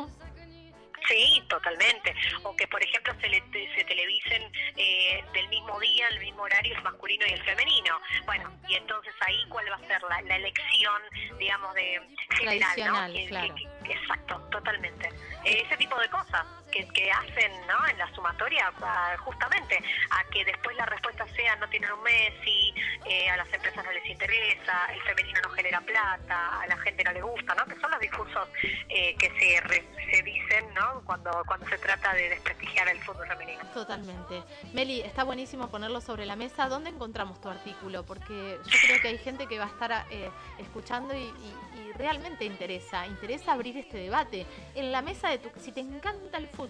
Sí, 1.07 1.41
totalmente. 1.47 2.13
O 2.43 2.53
que, 2.57 2.67
por 2.67 2.83
ejemplo, 2.83 3.13
se, 3.21 3.29
le, 3.29 3.41
se 3.75 3.83
televisen 3.85 4.43
eh, 4.75 5.23
del 5.33 5.47
mismo 5.47 5.79
día, 5.79 6.05
el 6.09 6.19
mismo 6.19 6.41
horario, 6.41 6.75
el 6.75 6.83
masculino 6.83 7.25
y 7.27 7.31
el 7.31 7.41
femenino. 7.43 7.97
Bueno, 8.25 8.51
y 8.67 8.75
entonces 8.75 9.13
ahí, 9.25 9.37
¿cuál 9.47 9.65
va 9.71 9.75
a 9.75 9.87
ser 9.87 10.01
la, 10.03 10.21
la 10.23 10.35
elección, 10.35 11.01
digamos, 11.39 11.73
de 11.75 12.01
general, 12.37 12.59
Tradicional, 12.59 13.13
¿no? 13.13 13.19
Que- 13.19 13.27
claro. 13.27 13.55
que- 13.55 13.67
que- 13.87 13.93
exacto, 13.93 14.39
totalmente. 14.51 15.07
Eh, 15.45 15.63
ese 15.65 15.77
tipo 15.77 15.97
de 15.97 16.09
cosas 16.09 16.45
que, 16.93 17.11
hacen, 17.11 17.51
¿no? 17.67 17.87
En 17.87 17.97
la 17.97 18.13
sumatoria, 18.13 18.71
justamente, 19.19 19.81
a 20.11 20.23
que 20.31 20.43
después 20.45 20.75
la 20.75 20.85
respuesta 20.85 21.25
sea 21.35 21.55
no 21.57 21.67
tienen 21.69 21.91
un 21.91 22.03
Messi, 22.03 22.73
eh, 23.05 23.29
a 23.29 23.37
las 23.37 23.51
empresas 23.53 23.83
no 23.83 23.91
les 23.91 24.05
interesa, 24.09 24.85
el 24.93 25.01
femenino 25.01 25.39
no 25.43 25.49
genera 25.49 25.81
plata, 25.81 26.61
a 26.61 26.67
la 26.67 26.77
gente 26.77 27.03
no 27.03 27.11
le 27.11 27.21
gusta, 27.21 27.55
¿no? 27.55 27.65
Que 27.65 27.79
son 27.79 27.91
los 27.91 27.99
discursos 27.99 28.47
eh, 28.89 29.15
que 29.15 29.29
se, 29.39 29.61
re- 29.61 29.87
se 30.11 30.21
dicen, 30.23 30.73
¿no? 30.73 31.01
Cuando, 31.05 31.31
cuando 31.47 31.67
se 31.67 31.77
trata 31.77 32.13
de 32.13 32.29
desprestigiar 32.29 32.87
el 32.89 32.99
fútbol 33.01 33.27
femenino. 33.27 33.63
Totalmente. 33.73 34.43
Meli, 34.73 35.01
está 35.01 35.23
buenísimo 35.23 35.69
ponerlo 35.69 36.01
sobre 36.01 36.25
la 36.25 36.35
mesa. 36.35 36.67
¿Dónde 36.69 36.89
encontramos 36.89 37.39
tu 37.41 37.49
artículo? 37.49 38.03
Porque 38.05 38.57
yo 38.65 38.77
creo 38.87 39.01
que 39.01 39.07
hay 39.09 39.17
gente 39.17 39.47
que 39.47 39.57
va 39.59 39.65
a 39.65 39.69
estar 39.69 40.05
eh, 40.09 40.29
escuchando 40.59 41.13
y, 41.13 41.23
y- 41.23 41.79
y 41.79 41.91
realmente 41.93 42.45
interesa, 42.45 43.05
interesa 43.07 43.53
abrir 43.53 43.77
este 43.77 43.97
debate. 43.97 44.45
En 44.75 44.91
la 44.91 45.01
mesa 45.01 45.29
de 45.29 45.37
tu... 45.39 45.49
Si 45.59 45.71
te 45.71 45.79
encanta 45.81 46.37
el 46.37 46.47
fútbol, 46.47 46.66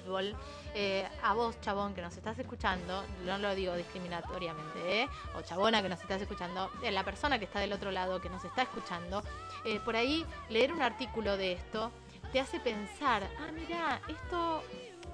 eh, 0.73 1.07
a 1.23 1.33
vos, 1.33 1.59
chabón, 1.61 1.93
que 1.93 2.01
nos 2.01 2.15
estás 2.15 2.37
escuchando, 2.39 3.03
no 3.25 3.37
lo 3.37 3.55
digo 3.55 3.75
discriminatoriamente, 3.75 5.01
¿eh? 5.01 5.07
o 5.35 5.41
chabona 5.41 5.81
que 5.81 5.89
nos 5.89 6.01
estás 6.01 6.21
escuchando, 6.21 6.69
eh, 6.83 6.91
la 6.91 7.03
persona 7.03 7.39
que 7.39 7.45
está 7.45 7.59
del 7.59 7.73
otro 7.73 7.91
lado, 7.91 8.21
que 8.21 8.29
nos 8.29 8.43
está 8.43 8.63
escuchando, 8.63 9.23
eh, 9.65 9.79
por 9.79 9.95
ahí 9.95 10.25
leer 10.49 10.73
un 10.73 10.81
artículo 10.81 11.37
de 11.37 11.53
esto 11.53 11.91
te 12.31 12.39
hace 12.39 12.59
pensar, 12.59 13.23
ah, 13.39 13.51
mira, 13.53 14.01
esto, 14.07 14.63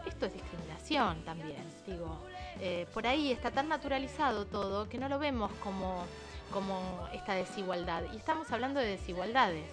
esto 0.06 0.26
es 0.26 0.34
discriminación 0.34 1.24
también, 1.24 1.64
digo. 1.86 2.20
Eh, 2.60 2.88
por 2.94 3.08
ahí 3.08 3.32
está 3.32 3.52
tan 3.52 3.70
naturalizado 3.70 4.46
todo 4.46 4.88
que 4.90 4.98
no 4.98 5.10
lo 5.10 5.20
vemos 5.20 5.52
como, 5.64 6.06
como 6.52 7.08
esta 7.14 7.34
desigualdad. 7.34 8.04
Y 8.14 8.18
estamos 8.18 8.52
hablando 8.52 8.80
de 8.80 8.88
desigualdades. 8.88 9.66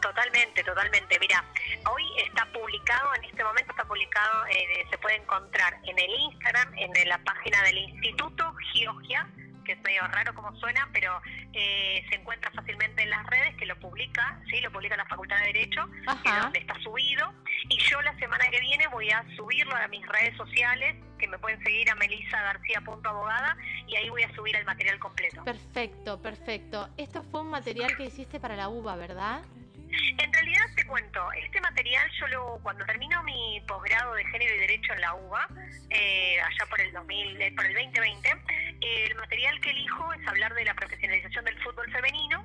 Totalmente, 0.00 0.62
totalmente. 0.62 1.18
Mira, 1.20 1.44
hoy 1.90 2.04
está 2.24 2.46
publicado, 2.52 3.14
en 3.16 3.24
este 3.24 3.42
momento 3.42 3.72
está 3.72 3.84
publicado, 3.84 4.46
eh, 4.46 4.86
se 4.90 4.98
puede 4.98 5.16
encontrar 5.16 5.78
en 5.84 5.98
el 5.98 6.10
Instagram, 6.10 6.72
en 6.76 7.08
la 7.08 7.18
página 7.18 7.62
del 7.62 7.78
Instituto 7.78 8.54
Georgia, 8.72 9.28
que 9.68 9.72
es 9.72 9.80
medio 9.82 10.00
raro 10.08 10.34
como 10.34 10.54
suena, 10.56 10.88
pero 10.94 11.20
eh, 11.52 12.02
se 12.08 12.16
encuentra 12.16 12.50
fácilmente 12.52 13.02
en 13.02 13.10
las 13.10 13.26
redes, 13.26 13.54
que 13.56 13.66
lo 13.66 13.78
publica, 13.78 14.40
sí, 14.48 14.60
lo 14.62 14.72
publica 14.72 14.96
la 14.96 15.04
Facultad 15.04 15.36
de 15.40 15.46
Derecho, 15.52 15.86
donde 16.40 16.58
está 16.58 16.74
subido. 16.80 17.34
Y 17.68 17.78
yo 17.78 18.00
la 18.00 18.16
semana 18.18 18.48
que 18.50 18.60
viene 18.60 18.86
voy 18.86 19.10
a 19.10 19.22
subirlo 19.36 19.76
a 19.76 19.86
mis 19.88 20.06
redes 20.06 20.34
sociales, 20.38 20.96
que 21.18 21.28
me 21.28 21.38
pueden 21.38 21.62
seguir 21.62 21.90
a 21.90 21.94
melisagarcia.abogada, 21.96 23.58
y 23.86 23.96
ahí 23.96 24.08
voy 24.08 24.22
a 24.22 24.34
subir 24.34 24.56
el 24.56 24.64
material 24.64 24.98
completo. 25.00 25.44
Perfecto, 25.44 26.22
perfecto. 26.22 26.88
Esto 26.96 27.22
fue 27.24 27.42
un 27.42 27.50
material 27.50 27.94
que 27.94 28.04
hiciste 28.04 28.40
para 28.40 28.56
la 28.56 28.70
UBA, 28.70 28.96
¿verdad? 28.96 29.42
En 30.18 30.32
realidad 30.32 30.64
te 30.76 30.84
cuento, 30.86 31.32
este 31.32 31.60
material 31.60 32.08
yo 32.20 32.26
lo, 32.28 32.60
cuando 32.62 32.84
termino 32.84 33.22
mi 33.22 33.60
posgrado 33.66 34.14
de 34.14 34.24
género 34.26 34.54
y 34.54 34.58
derecho 34.58 34.92
en 34.92 35.00
la 35.00 35.14
UBA, 35.14 35.48
eh, 35.90 36.40
allá 36.40 36.66
por 36.68 36.80
el 36.80 36.92
2000, 36.92 37.42
eh, 37.42 37.52
por 37.54 37.66
el 37.66 37.74
2020, 37.74 38.28
eh, 38.28 39.06
el 39.08 39.14
material 39.16 39.60
que 39.60 39.70
elijo 39.70 40.12
es 40.12 40.26
hablar 40.26 40.54
de 40.54 40.64
la 40.64 40.74
profesionalización 40.74 41.44
del 41.44 41.62
fútbol 41.62 41.90
femenino 41.90 42.44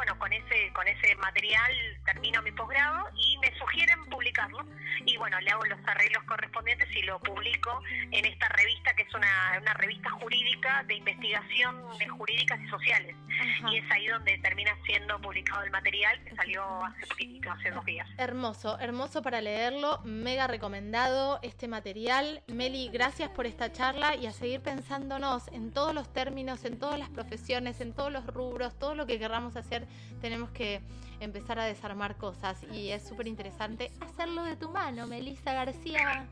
bueno, 0.00 0.18
con 0.18 0.32
ese, 0.32 0.72
con 0.72 0.88
ese 0.88 1.14
material 1.16 1.70
termino 2.06 2.40
mi 2.40 2.50
posgrado 2.52 3.10
y 3.14 3.36
me 3.36 3.54
sugieren 3.58 4.02
publicarlo 4.06 4.64
y 5.04 5.14
bueno, 5.18 5.38
le 5.40 5.50
hago 5.50 5.62
los 5.66 5.78
arreglos 5.86 6.24
correspondientes 6.24 6.88
y 6.96 7.02
lo 7.02 7.18
publico 7.20 7.82
en 8.10 8.24
esta 8.24 8.48
revista 8.48 8.94
que 8.94 9.02
es 9.02 9.14
una, 9.14 9.58
una 9.60 9.74
revista 9.74 10.08
jurídica 10.08 10.84
de 10.84 10.94
investigación 10.94 11.82
de 11.98 12.08
jurídicas 12.08 12.58
y 12.62 12.68
sociales 12.68 13.14
Ajá. 13.40 13.70
y 13.70 13.76
es 13.76 13.90
ahí 13.90 14.06
donde 14.06 14.38
termina 14.38 14.74
siendo 14.86 15.20
publicado 15.20 15.64
el 15.64 15.70
material 15.70 16.18
que 16.24 16.34
salió 16.34 16.62
hace 16.82 17.06
poquitito, 17.06 17.50
hace 17.50 17.70
dos 17.70 17.84
días. 17.84 18.08
Hermoso, 18.16 18.78
hermoso 18.78 19.20
para 19.20 19.42
leerlo, 19.42 20.00
mega 20.04 20.46
recomendado 20.46 21.40
este 21.42 21.68
material. 21.68 22.42
Meli, 22.46 22.88
gracias 22.88 23.28
por 23.28 23.44
esta 23.44 23.70
charla 23.70 24.16
y 24.16 24.26
a 24.26 24.32
seguir 24.32 24.60
pensándonos 24.60 25.48
en 25.48 25.72
todos 25.72 25.94
los 25.94 26.10
términos, 26.10 26.64
en 26.64 26.78
todas 26.78 26.98
las 26.98 27.10
profesiones, 27.10 27.82
en 27.82 27.92
todos 27.92 28.10
los 28.10 28.26
rubros, 28.26 28.78
todo 28.78 28.94
lo 28.94 29.06
que 29.06 29.18
querramos 29.18 29.56
hacer, 29.56 29.86
tenemos 30.20 30.50
que 30.50 30.80
empezar 31.20 31.58
a 31.58 31.64
desarmar 31.64 32.16
cosas 32.16 32.62
y 32.72 32.90
es 32.90 33.06
súper 33.06 33.26
interesante 33.26 33.90
hacerlo 34.00 34.44
de 34.44 34.56
tu 34.56 34.70
mano, 34.70 35.06
Melissa 35.06 35.52
García. 35.52 36.26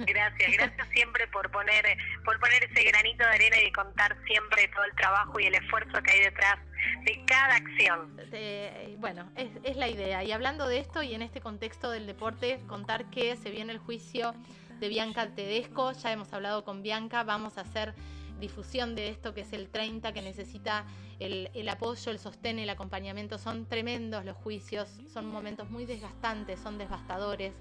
Gracias, 0.00 0.52
gracias 0.52 0.88
siempre 0.90 1.26
por 1.28 1.50
poner, 1.50 1.84
por 2.24 2.38
poner 2.38 2.64
ese 2.64 2.84
granito 2.84 3.24
de 3.24 3.30
arena 3.30 3.56
y 3.66 3.72
contar 3.72 4.16
siempre 4.26 4.68
todo 4.68 4.84
el 4.84 4.94
trabajo 4.94 5.40
y 5.40 5.46
el 5.46 5.54
esfuerzo 5.54 6.02
que 6.02 6.12
hay 6.12 6.20
detrás 6.20 6.58
de 7.04 7.24
cada 7.26 7.56
acción. 7.56 8.16
Eh, 8.32 8.94
bueno, 8.98 9.30
es, 9.36 9.48
es 9.64 9.76
la 9.76 9.88
idea. 9.88 10.22
Y 10.22 10.32
hablando 10.32 10.68
de 10.68 10.78
esto 10.78 11.02
y 11.02 11.14
en 11.14 11.22
este 11.22 11.40
contexto 11.40 11.90
del 11.90 12.06
deporte, 12.06 12.60
contar 12.68 13.10
que 13.10 13.36
se 13.36 13.50
viene 13.50 13.72
el 13.72 13.78
juicio 13.78 14.34
de 14.80 14.88
Bianca 14.88 15.28
Tedesco. 15.28 15.92
Ya 15.92 16.12
hemos 16.12 16.32
hablado 16.32 16.64
con 16.64 16.82
Bianca, 16.82 17.24
vamos 17.24 17.58
a 17.58 17.62
hacer 17.62 17.94
difusión 18.40 18.94
de 18.94 19.08
esto 19.08 19.34
que 19.34 19.42
es 19.42 19.52
el 19.52 19.68
30, 19.68 20.12
que 20.12 20.22
necesita 20.22 20.86
el, 21.18 21.50
el 21.54 21.68
apoyo, 21.68 22.10
el 22.10 22.18
sostén, 22.18 22.58
el 22.58 22.70
acompañamiento. 22.70 23.38
Son 23.38 23.66
tremendos 23.66 24.24
los 24.24 24.36
juicios, 24.36 24.88
son 25.12 25.26
momentos 25.26 25.70
muy 25.70 25.84
desgastantes, 25.84 26.60
son 26.60 26.78
devastadores. 26.78 27.52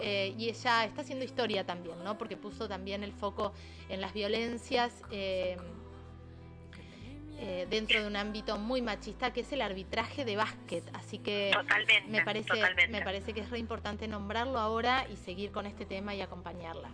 Eh, 0.00 0.34
y 0.38 0.48
ella 0.48 0.84
está 0.84 1.02
haciendo 1.02 1.24
historia 1.24 1.64
también, 1.64 2.02
¿no? 2.02 2.16
Porque 2.16 2.36
puso 2.36 2.68
también 2.68 3.04
el 3.04 3.12
foco 3.12 3.52
en 3.88 4.00
las 4.00 4.12
violencias 4.14 5.02
eh, 5.10 5.56
eh, 7.38 7.66
dentro 7.68 8.00
de 8.00 8.06
un 8.06 8.16
ámbito 8.16 8.56
muy 8.58 8.80
machista 8.82 9.32
que 9.32 9.40
es 9.40 9.52
el 9.52 9.60
arbitraje 9.60 10.24
de 10.24 10.36
básquet. 10.36 10.84
Así 10.94 11.18
que 11.18 11.50
Totalmente, 11.52 12.10
me 12.10 12.24
parece, 12.24 12.48
totalmente. 12.48 12.88
me 12.88 13.02
parece 13.02 13.32
que 13.34 13.40
es 13.40 13.50
re 13.50 13.58
importante 13.58 14.08
nombrarlo 14.08 14.58
ahora 14.58 15.06
y 15.12 15.16
seguir 15.16 15.50
con 15.50 15.66
este 15.66 15.84
tema 15.84 16.14
y 16.14 16.20
acompañarla. 16.20 16.90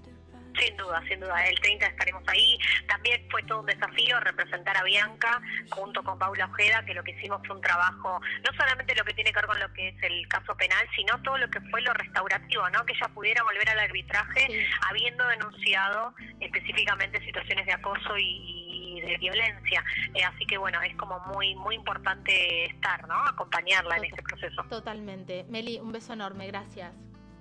Sin 0.59 0.77
duda, 0.77 1.03
sin 1.09 1.21
duda. 1.21 1.47
El 1.47 1.59
30 1.61 1.87
estaremos 1.87 2.23
ahí. 2.29 2.59
También 2.89 3.27
fue 3.31 3.43
todo 3.45 3.61
un 3.61 3.67
desafío 3.67 4.19
representar 4.21 4.77
a 4.77 4.83
Bianca 4.83 5.41
junto 5.71 6.03
con 6.03 6.19
Paula 6.19 6.47
Ojeda, 6.47 6.85
que 6.85 6.95
lo 6.95 7.03
que 7.05 7.13
hicimos 7.13 7.41
fue 7.47 7.57
un 7.57 7.63
trabajo, 7.63 8.21
no 8.45 8.53
solamente 8.57 8.95
lo 8.95 9.05
que 9.05 9.15
tiene 9.15 9.31
que 9.31 9.37
ver 9.37 9.47
con 9.47 9.61
lo 9.61 9.73
que 9.73 9.89
es 9.89 10.03
el 10.03 10.27
caso 10.29 10.57
penal, 10.57 10.87
sino 10.97 11.21
todo 11.23 11.39
lo 11.39 11.49
que 11.51 11.61
fue 11.71 11.81
lo 11.83 11.93
restaurativo, 11.95 12.69
¿no? 12.71 12.85
Que 12.87 12.93
ella 12.95 13.09
pudiera 13.15 13.43
volver 13.43 13.69
al 13.71 13.79
arbitraje 13.81 14.47
Sí. 14.49 14.65
habiendo 14.89 15.27
denunciado 15.29 16.15
específicamente 16.41 17.25
situaciones 17.25 17.67
de 17.67 17.73
acoso 17.73 18.17
y, 18.19 18.99
y 18.99 19.01
de 19.03 19.17
violencia. 19.19 19.85
Eh, 20.15 20.25
así 20.25 20.45
que 20.47 20.59
bueno, 20.59 20.81
es 20.83 20.95
como 20.97 21.21
muy 21.21 21.55
muy 21.55 21.75
importante 21.75 22.67
estar, 22.67 23.07
¿no? 23.07 23.15
Acompañarla 23.29 23.97
en 23.97 24.05
este 24.07 24.23
proceso. 24.23 24.63
Totalmente. 24.65 25.45
Meli, 25.49 25.79
un 25.79 25.93
beso 25.93 26.13
enorme, 26.13 26.47
gracias. 26.47 26.93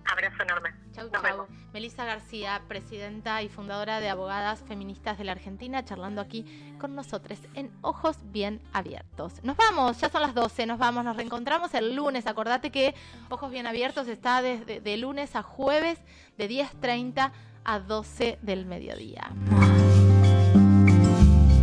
Abrazo 0.08 0.44
enorme. 0.44 0.74
Chau, 0.94 1.10
chau. 1.10 1.48
Melissa 1.74 2.06
García, 2.06 2.62
presidenta 2.68 3.42
y 3.44 3.50
fundadora 3.50 4.00
de 4.00 4.10
Abogadas 4.10 4.64
Feministas 4.68 5.18
de 5.18 5.26
la 5.26 5.34
Argentina, 5.34 5.86
charlando 5.86 6.22
aquí 6.22 6.76
con 6.80 6.96
nosotros 6.96 7.40
en 7.54 7.72
Ojos 7.82 8.18
Bien 8.24 8.62
Abiertos. 8.74 9.44
Nos 9.44 9.58
vamos, 9.58 10.00
ya 10.00 10.10
son 10.10 10.22
las 10.22 10.34
12, 10.34 10.66
nos 10.66 10.80
vamos, 10.80 11.04
nos 11.04 11.16
reencontramos 11.16 11.74
el 11.74 11.96
lunes. 11.96 12.26
Acordate 12.26 12.72
que 12.72 12.96
Ojos 13.30 13.52
Bien 13.52 13.68
Abiertos 13.68 14.08
está 14.08 14.42
desde 14.42 14.80
de 14.80 14.98
lunes 14.98 15.36
a 15.36 15.44
jueves 15.44 16.00
de 16.38 16.50
10.30 16.50 17.32
a 17.64 17.80
12 17.80 18.40
del 18.42 18.66
mediodía. 18.66 19.32